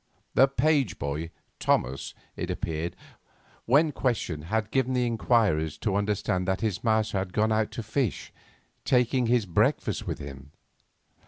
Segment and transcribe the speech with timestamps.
[0.33, 1.29] The page boy,
[1.59, 2.95] Thomas, it appeared,
[3.67, 7.83] when questioned, had given the inquirers to understand that his master had gone out to
[7.83, 8.33] fish,
[8.83, 10.53] taking his breakfast with him.